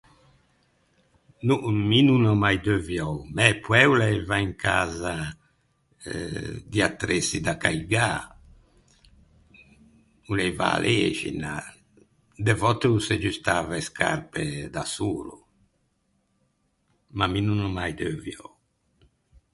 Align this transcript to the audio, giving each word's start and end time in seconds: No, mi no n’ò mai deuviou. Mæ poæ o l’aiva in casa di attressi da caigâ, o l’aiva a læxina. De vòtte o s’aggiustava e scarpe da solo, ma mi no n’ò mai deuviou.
No, 1.47 1.55
mi 1.89 1.99
no 2.05 2.15
n’ò 2.23 2.33
mai 2.43 2.57
deuviou. 2.67 3.13
Mæ 3.35 3.45
poæ 3.63 3.81
o 3.91 3.93
l’aiva 3.99 4.37
in 4.47 4.53
casa 4.65 5.15
di 6.71 6.79
attressi 6.89 7.37
da 7.47 7.53
caigâ, 7.63 8.09
o 10.29 10.31
l’aiva 10.37 10.67
a 10.73 10.79
læxina. 10.83 11.53
De 12.45 12.53
vòtte 12.61 12.87
o 12.95 12.97
s’aggiustava 13.05 13.73
e 13.77 13.83
scarpe 13.89 14.43
da 14.75 14.83
solo, 14.95 15.35
ma 17.17 17.25
mi 17.31 17.39
no 17.43 17.53
n’ò 17.55 17.69
mai 17.77 17.91
deuviou. 18.01 18.49